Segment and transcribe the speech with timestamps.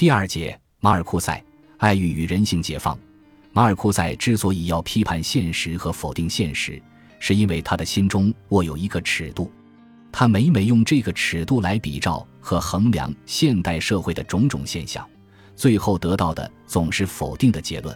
[0.00, 1.44] 第二节，马尔库塞，
[1.76, 2.98] 爱欲与人性解放。
[3.52, 6.82] 马尔库塞之所以要批判现实和否定现实，
[7.18, 9.52] 是因为他的心中握有一个尺度，
[10.10, 15.06] 他每每用这个尺度来比照和衡量现代社会的种种现象，
[15.54, 17.94] 最后得到的总是否定的结论。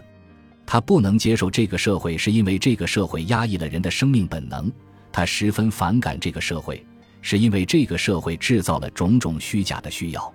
[0.63, 4.69] 他不能接受这个社会，是因为这个社会压抑了人的生命本能；
[5.11, 6.85] 他十分反感这个社会，
[7.23, 10.31] 是因为这个社会制造了种种虚假的需要。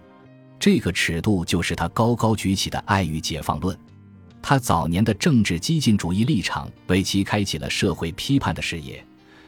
[0.60, 3.76] 这个尺度就是他高高举起的爱与解放论。
[4.42, 9.02] 他早年的政治激进主义立场为其开启了社会批判的视野，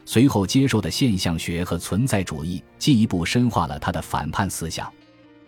[0.05, 4.91] 随后接受的现象学和存在主义进一步深化了他的反叛思想。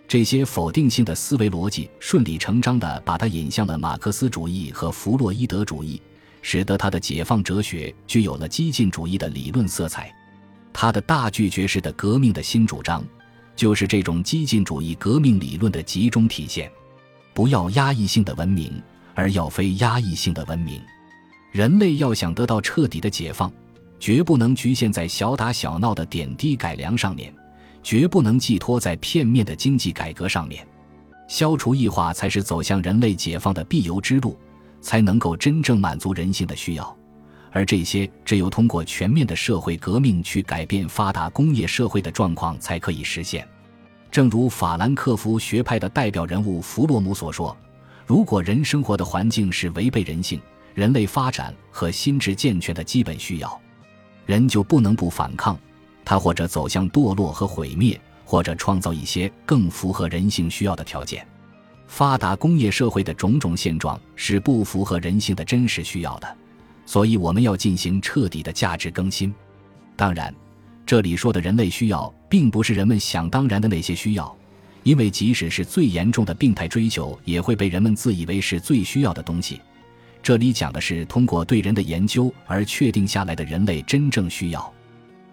[0.07, 5.99] 这些否定性的思维逻辑顺理成章地把他引向了马克思主义和弗洛伊德主义，
[6.43, 10.13] 使得他的解放哲学具有了激进主义的理论色彩。
[10.71, 13.03] 他的大拒绝式的革命的新主张。
[13.55, 16.71] 就是这种激进主义革命理论的集中体现，
[17.33, 18.81] 不要压抑性的文明，
[19.13, 20.81] 而要非压抑性的文明。
[21.51, 23.51] 人类要想得到彻底的解放，
[23.99, 27.33] 绝不能局限在小打小闹的点滴改良上面，
[27.81, 30.67] 绝不能寄托在片面的经济改革上面。
[31.27, 34.37] 消除异化才是走向人类解放的必由之路，
[34.81, 36.97] 才能够真正满足人性的需要。
[37.55, 43.47] 而这些只有通过全面的社会革命去改变发达工业社会的状况才可以实现。
[44.11, 47.55] 正如法兰克福学派的代表人物弗洛姆所说
[48.05, 50.37] ：“如果人生活的环境是违背人性、
[50.73, 53.61] 人类发展和心智健全的基本需要，
[54.25, 55.57] 人就不能不反抗。
[56.03, 61.25] 他或者走向堕落和毁灭，或者创造一些更符合人性需要的条件。
[61.87, 66.27] 发达工业社会的种种现状是不符合人性的真实需要的。”
[66.85, 69.33] 所以，我们要进行彻底的价值更新。
[69.95, 70.33] 当然，
[70.85, 74.35] 这里说的人类需要，并不是人们想当然的那些需要，
[74.83, 79.59] 因为即使是最严重的病态追求，也会被人们自以为是最需要的东西。
[80.21, 84.73] 这里讲的是通过对人的研究而确定下来的人类真正需要。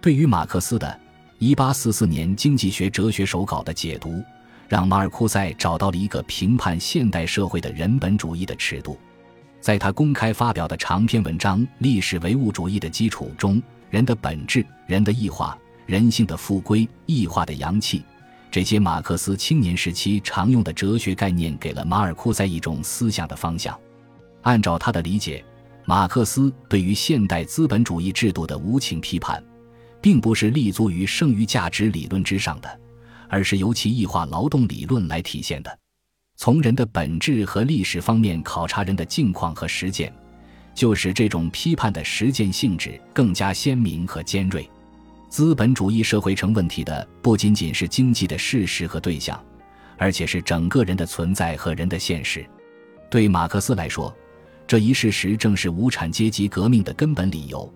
[0.00, 1.00] 对于马克思的
[1.40, 4.22] 1844年经济学哲学手稿的解读，
[4.68, 8.98] 让马尔库塞找到了一个评判现代社会的人本主义的尺度。
[9.62, 15.56] 在他公开发表的长篇文章《历史唯物主义的基础》中，人的本质、人的异化、
[15.86, 18.02] 人性的复归、异化的阳气，
[18.50, 23.78] 这些马克思青年时期常用的哲学概念，给了马尔库塞一种思想的方向。
[24.42, 25.44] 按照他的理解，
[25.84, 29.40] 马克思对于现代资本主义制度的无情批判，
[30.00, 32.80] 并不是立足于剩余价值理论之上的，
[33.28, 35.78] 而是由其异化劳动理论来体现的。
[36.42, 40.12] 从人的本质和历史方面考察人的境况和实践，
[40.74, 44.68] 就使这种批判的实践性质更加鲜明和尖锐。
[45.28, 49.40] 资本主义社会成问题的不仅仅是经济的事实和对象，
[49.96, 52.44] 而且是整个人的存在和人的现实。
[53.08, 54.12] 对马克思来说，
[54.66, 57.72] 这一事实正是无产阶级革命的根本理由。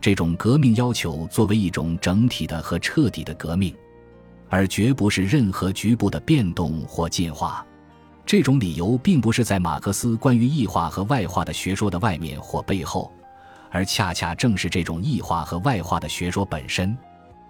[0.00, 3.72] 这种革命要求作为一种整体的和彻底的革命，
[4.48, 7.64] 而绝不是任何局部的变动或进化。
[8.28, 13.10] 这种理由并不是在马克思关于异化和外化的学说的外面或背后，
[13.70, 16.94] 而恰恰正是这种异化和外化的学说本身。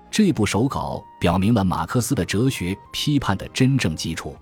[0.09, 4.37] 这部手稿表明了马克思的哲学批判的真正基础。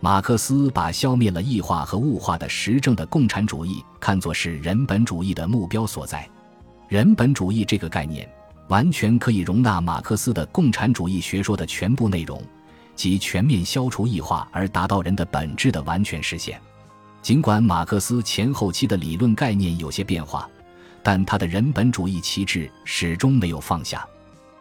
[0.00, 6.28] 马克思把消灭了异化和物化的实证的共产主义看作是人本主义的目标所在。
[6.88, 8.28] 人本主义这个概念
[8.68, 12.38] 完全可以容纳马克思的共产主义学说的全部内容。
[13.00, 16.60] 即全面消除异化而达到人的本质的完全实现。
[17.22, 20.46] 尽管马克思前后期的理论概念有些变化，
[21.02, 24.06] 但他的人本主义旗帜始终没有放下。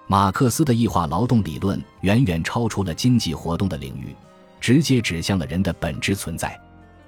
[0.07, 4.15] 马克思的异化劳动理论远远超出了经济活动的领域，
[4.61, 6.57] 直接指向了人的本质存在。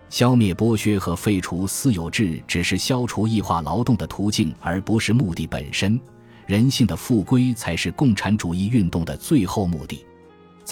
[0.09, 5.97] 消灭剥削和废除私有制只是消除异化劳动的途径，而不是目的本身。
[6.45, 10.05] 人性的复归才是共产主义运动的最后目的。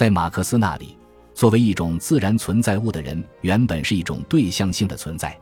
[0.00, 0.96] 在马克思那里，
[1.34, 5.38] 作为一种自然存在物的人，原本是一种对象性的存在。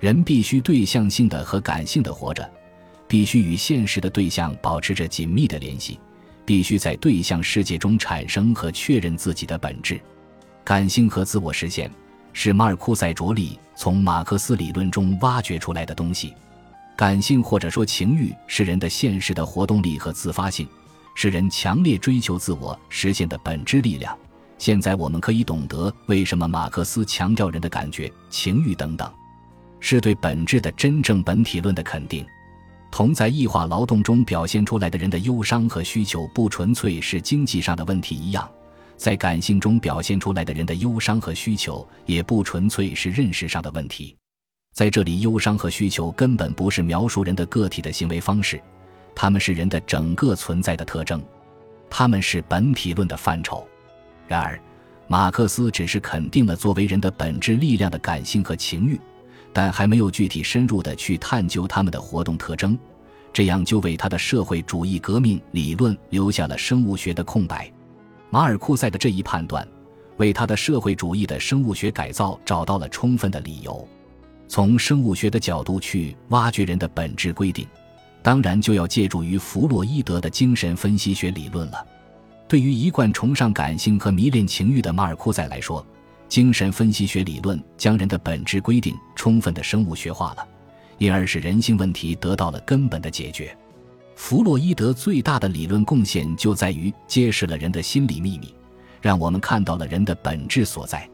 [0.00, 2.50] 人必须对象性的和感性的活着，
[3.06, 6.00] 必须与现实的对象保持着紧密的联系，
[6.44, 10.00] 必须在对象世界中产生和确认自己的本质。
[10.64, 11.88] 感性和自我实现
[12.32, 16.34] 是马尔库塞着力从马克思理论中挖掘出来的东西。
[16.96, 20.66] 感性或者说情欲是人的现实的活动力和自发性。
[21.14, 24.16] 是人强烈追求自我实现的本质力量。
[24.58, 29.12] 现在我们可以懂得为什么马克思强调人的感觉、情欲等等，
[29.80, 32.24] 是对本质的真正本体论的肯定。
[32.90, 38.48] 同在异化劳动中表现出来的人的忧伤和需求不纯粹是经济上的问题一样，
[38.96, 44.14] 在感性中表现出来的人的忧伤和需求，也不纯粹是认识上的问题。
[44.74, 48.62] 在这里，忧伤和需求根本不是描述人的个体的行为方式，
[49.14, 51.22] 他们是人的整个存在的特征，
[51.90, 53.66] 他们是本体论的范畴。
[54.26, 54.58] 然而，
[55.08, 58.98] 马克思只是肯定了作为人的本质力量的感性和情欲，
[59.52, 62.78] 但还没有具体深入的去探究他们的活动特征，
[63.32, 67.70] 这样就为他的社会主义革命理论留下了生物学的空白。
[68.30, 69.66] 马尔库塞的这一判断，
[70.16, 73.86] 为他的社会主义的生物学改造找到了充分的理由。
[74.48, 77.66] 从生物学的角度去挖掘人的本质规定，
[78.22, 81.86] 当然就要借助于弗洛伊德的精神分析学理论了。
[82.48, 85.84] 对于一贯崇尚感性和迷恋情欲的马尔库塞来说，
[86.28, 90.46] 精神分析学理论将人的本质规定充分的生物学化了，
[90.98, 93.56] 因而使人性问题得到了根本的解决。
[94.14, 98.54] 弗洛伊德最大的理论贡献就在于揭示了人的心理秘密，
[99.00, 101.08] 让我们看到了人的本质所在。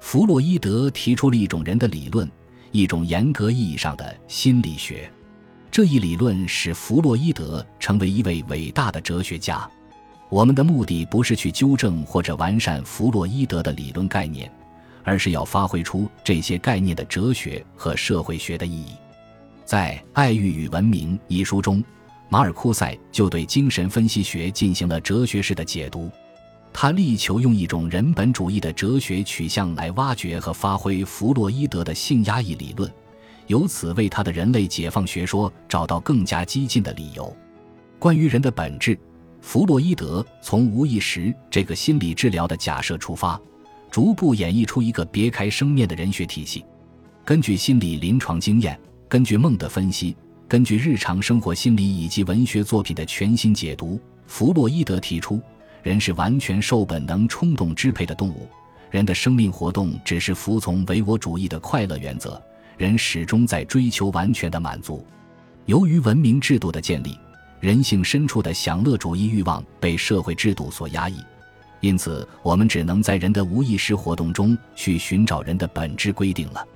[0.00, 2.30] 弗洛伊德提出了一种人的理论。
[2.70, 5.08] 一种严格意义上的心理学，
[5.74, 9.68] 这一理论使弗洛伊德成为一位伟大的哲学家。
[10.28, 14.48] 我们的目的不是去纠正或者完善弗洛伊德的理论概念，
[15.02, 18.92] 而是要发挥出这些概念的哲学和社会学的意义。
[19.64, 21.82] 在《爱欲与文明》一书中，
[22.28, 26.08] 马尔库塞就对精神分析学进行了哲学式的解读。
[26.72, 32.88] 他力求用一种人本主义的哲学取向来挖掘和发挥弗洛伊德的性压抑理论，
[33.46, 37.34] 由此为他的人类解放学说找到更加激进的理由。
[37.98, 38.98] 关于人的本质，
[39.40, 43.40] 弗洛伊德从无意识这个心理治疗的假设出发，
[43.90, 46.64] 逐步演绎出一个别开生面的人学体系。
[47.24, 50.16] 根据心理临床经验，根据梦的分析，
[50.46, 55.40] 根据日常生活心理以及文学作品的全新解读，弗洛伊德提出。
[55.82, 58.48] 人是完全受本能冲动支配的动物，
[58.90, 62.42] 人的生命活动只是服从唯我主义的快乐原则，
[62.76, 65.06] 人始终在追求完全的满足。
[65.66, 67.18] 由于文明制度的建立，
[67.60, 71.16] 人性深处的享乐主义欲望被社会制度所压抑，
[71.80, 76.66] 因此我们只能在人的无意识活动中去寻找人的本质规定了。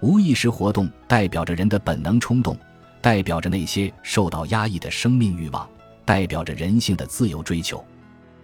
[0.00, 2.56] 无意识活动代表着人的本能冲动，
[3.00, 5.68] 代表着那些受到压抑的生命欲望，
[6.04, 7.84] 代表着人性的自由追求。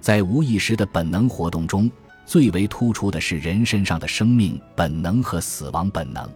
[0.01, 1.89] 在无意识的本能活动中，
[2.27, 6.29] 最为突出的是人身上的生命本能和死亡本能。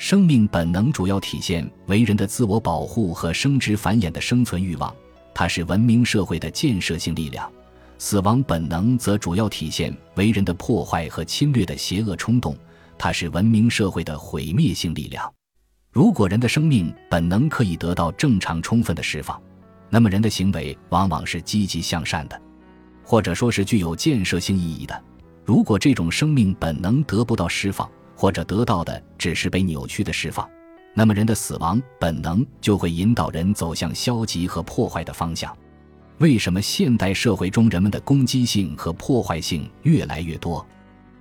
[0.00, 4.96] 生命本能主要体现为人的自我保护和生殖繁衍的生存欲望，
[5.34, 7.46] 它是文明社会的建设性力量；
[7.98, 12.56] 死亡本能则主要体现为人的破坏和侵略的邪恶冲动，
[12.96, 15.30] 它是文明社会的毁灭性力量。
[15.92, 19.38] 如果人的生命本能可以得到正常充分的释放，
[19.90, 22.40] 那么人的行为往往是积极向善的。
[23.04, 24.98] 或者说是具有建设性意义的。
[25.44, 27.86] 如果这种生命本能得不到释放，
[28.20, 30.46] 或者得到的只是被扭曲的释放，
[30.92, 35.56] 那么人的死亡本能就会引导人走向消极和破坏的方向。
[36.18, 40.66] 为什么现代社会中人们的攻击性和破坏性越来越多？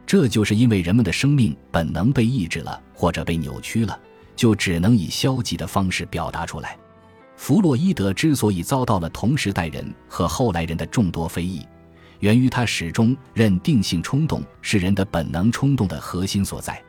[0.05, 3.97] 这就是因为人们的生命本能被抑制了，或者被扭曲了，
[4.35, 6.77] 就只能以消极的方式表达出来。
[7.37, 11.65] 弗洛伊德之所以遭到了同时代人和后来人的众多非议。
[12.19, 16.83] 源于他始终认定性冲动是人的本能冲动的核心所在，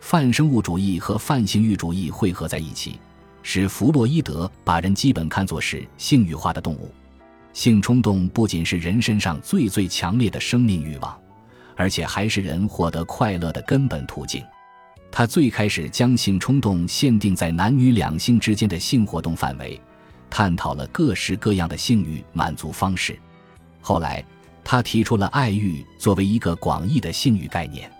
[0.00, 2.98] 泛生物主义和泛性欲主义汇合在一起，
[3.42, 6.90] 使弗洛伊德把人基本看作是性欲化的动物。
[7.52, 11.18] 性冲动不仅是人身上最最强烈的生命欲望，
[11.76, 14.44] 而且还是人获得快乐的根本途径。
[15.10, 19.80] 他最开始将性冲动限定在男女两性之间的性活动范围，
[20.30, 23.18] 探讨了各式各样的性欲满足方式。
[23.80, 24.24] 后来。
[24.70, 27.90] 他提出了爱欲作为一个广义的性欲概念，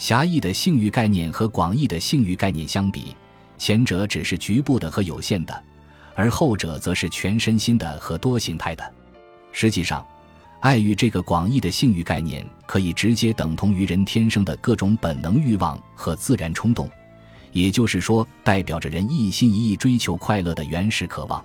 [0.00, 3.14] 狭义的性欲概念和广义的性欲概念相比，
[3.58, 5.62] 前者只是局部的和有限的，
[6.14, 8.94] 而后者则是全身心的和多形态的。
[9.52, 10.02] 实际上，
[10.60, 16.88] 爱欲这个广义的性欲概念可以直接等同于人天生的各种本能欲望和自然冲动，
[17.52, 21.44] 也就是说，代表着人一心一意追求快乐的原始渴望。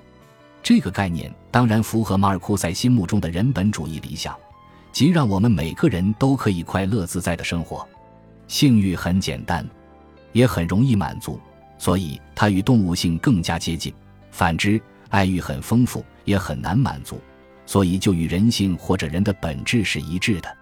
[0.63, 4.33] 这个概念当然符合马尔库塞心目中的人本主义理想。
[4.93, 7.85] 即让我们每个人都可以快乐自在的生活，
[8.47, 9.67] 性欲很简单，
[10.31, 11.39] 也很容易满足，
[11.77, 13.93] 所以它与动物性更加接近。
[14.31, 17.19] 反之，爱欲很丰富，也很难满足，
[17.65, 20.57] 所以就与人性或者人的本质是一致的。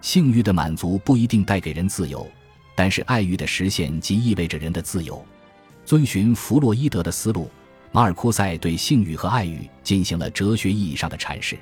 [0.00, 2.26] 性欲的满足不一定带给人自由，
[2.74, 5.24] 但是爱欲的实现即意味着人的自由。
[5.84, 7.50] 遵循弗洛伊德的思路，
[7.92, 11.56] 马尔库塞对性欲和爱欲进行了哲学意义上的阐释，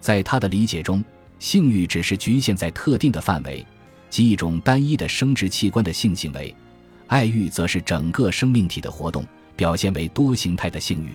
[0.00, 1.02] 在他的理解中。
[1.38, 3.64] 性欲只是局限在特定的范围，
[4.10, 6.52] 即一种单一的生殖器官的性行为；
[7.06, 9.24] 爱欲则是整个生命体的活动，
[9.56, 11.14] 表现为多形态的性欲。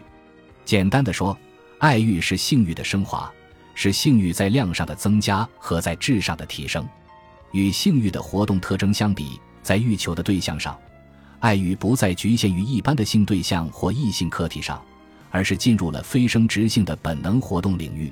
[0.64, 1.38] 简单的说，
[1.80, 3.32] 爱欲是性欲的升华，
[3.74, 6.88] 是性欲在量上的增加和在质上的提升。
[7.52, 10.78] 与性欲的活动特征相比，在欲求的对象上，
[11.40, 14.84] 爱欲不再局限于一般的性对象或异性客体上，
[15.32, 18.12] 而是进入了非生殖性的本能活动领域。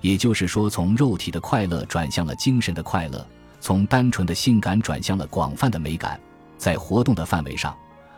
[0.00, 3.26] 也就是说，从肉体的快乐转向了精神的快乐，
[3.62, 6.20] 从单纯的性感转向了广泛的美感。
[6.58, 7.74] 在活动的范围上，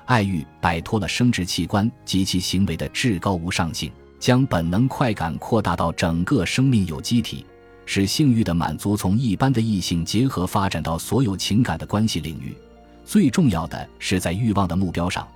[0.07, 7.45] 爱欲摆脱了生殖器官及其行为的至高无上性，将本能快感扩大到整个生命有机体，
[7.85, 12.57] 使性欲的满足从一般的异性结合发展到所有情感的关系领域。
[13.05, 15.29] 最重要的是，在欲望的目标上，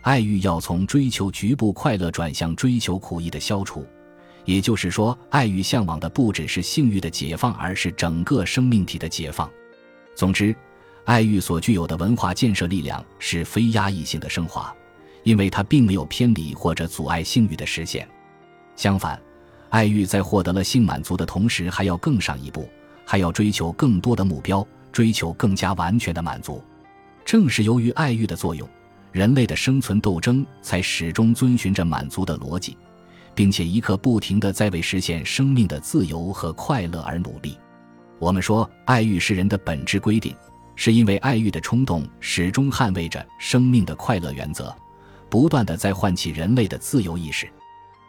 [0.00, 3.86] 爱欲要从追求局部快乐转向追求苦役的消除。
[4.44, 9.50] 也就是说，爱欲向往的不只是性欲的解放，而是整个生命体的解放。
[10.14, 10.54] 总之，
[11.04, 14.74] 爱欲所具有的文化建设力量是非压抑性的升华，
[15.22, 18.08] 因为它并没有偏离或者阻碍性欲的实现。
[18.76, 19.20] 相反，
[19.70, 22.68] 爱欲在获得了性满足的同时，还要更上一步，
[23.04, 26.62] 还要追求更多的目标，追求更加完全的满足。
[27.24, 28.68] 正是由于爱欲的作用，
[29.12, 32.76] 人类的生存斗争才始终遵循着满足的逻辑。
[33.34, 37.58] 并且一刻不停地在为实现生命的自由和快乐而努力。
[38.18, 40.34] 我们说爱欲是人的本质规定，
[40.76, 44.74] 是因为爱欲的冲动始终捍卫着生命的快乐原则，
[45.28, 47.48] 不断地在唤起人类的自由意识。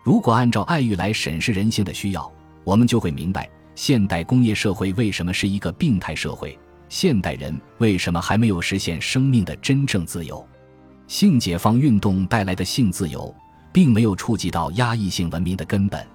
[0.04, 2.32] 如果按照爱欲来审视人性的需要，
[2.64, 6.58] 我们就会明白现代工业社会为什么是一个病态社会，
[6.90, 10.46] 现代人为什么还没有实现生命的真正自由。
[11.08, 13.34] 性解放运动带来的性自由。
[13.74, 16.06] 并没有触及到压抑性文明的根本。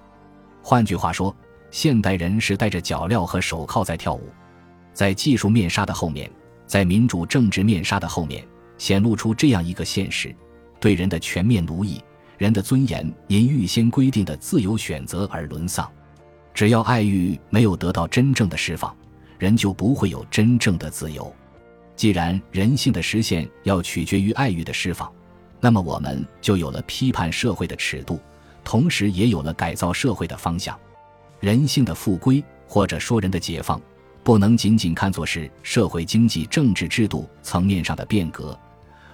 [0.63, 1.35] 换句话说，
[1.69, 4.29] 现代人是戴着脚镣和手铐在跳舞。
[4.93, 6.31] 在技术面纱的后面，
[6.65, 8.43] 在民主政治面纱的后面，
[8.77, 10.33] 显露出这样一个现实：
[10.79, 12.01] 对人的全面奴役，
[12.37, 15.89] 人的尊严因预先规定的自由选择而沦丧。
[16.53, 18.95] 只要爱欲没有得到真正的释放，
[19.37, 21.33] 人就不会有真正的自由。
[21.95, 25.09] 既然人性的实现要取决于爱欲的释放。
[25.59, 28.19] 那么我们就有了批判社会的尺度，
[28.63, 30.77] 同时也有了改造社会的方向。
[31.39, 33.81] 人性的复归，或者说人的解放，
[34.23, 38.57] 不能仅仅看作是社会、经济、政治制度层面上的变革，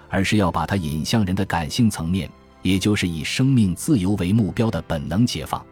[0.10, 2.30] 而是要把它引向人的感性层面，
[2.62, 5.64] 也就是以生命自由为目标的本能解放。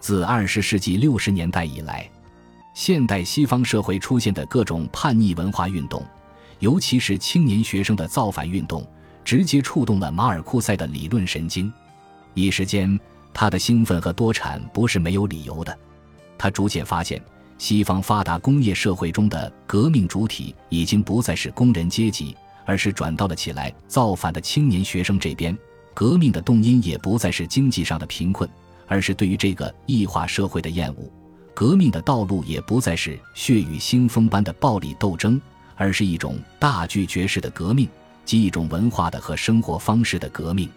[0.00, 2.08] 自二十世纪六十年代以来，
[2.74, 6.04] 现代西方社会出现的各种叛逆文化运动，
[6.60, 8.86] 尤其是青年学生的造反运动。
[9.28, 11.70] 直接触动了马尔库塞的理论神经，
[12.32, 12.98] 一时间，
[13.34, 15.78] 他的兴奋和多产不是没有理由的。
[16.38, 17.22] 他逐渐发现，
[17.58, 25.54] 西方发达工业社会中的革命主体已经不再是工人阶级，而是转到了起来造反的青年学生这边。
[25.92, 28.48] 革命的动因也不再是经济上的贫困，
[28.86, 31.12] 而是对于这个异化社会的厌恶。
[31.52, 35.38] 革命的道路也不再是血雨腥风般的暴力斗争，
[35.76, 37.86] 而是一种大拒绝式的革命。
[38.28, 40.68] 及一种文化的和生活方式的革命，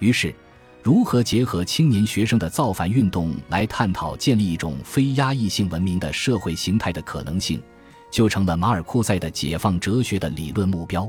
[0.00, 0.34] 于是，
[0.82, 7.62] 如何结合青年学生的造反运动来探讨建立一种非压抑性文明的社会形态的可能性，
[8.10, 11.08] 就成了马尔库塞的解放哲学的理论目标。